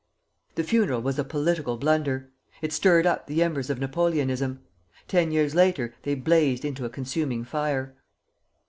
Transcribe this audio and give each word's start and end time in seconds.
The 0.55 0.63
funeral 0.63 1.03
was 1.03 1.19
a 1.19 1.23
political 1.23 1.77
blunder. 1.77 2.31
It 2.63 2.73
stirred 2.73 3.05
up 3.05 3.27
the 3.27 3.43
embers 3.43 3.69
of 3.69 3.77
Napoleonism. 3.79 4.61
Ten 5.07 5.31
years 5.31 5.53
later 5.53 5.93
they 6.01 6.15
blazed 6.15 6.65
into 6.65 6.85
a 6.85 6.89
consuming 6.89 7.43
fire. 7.43 7.93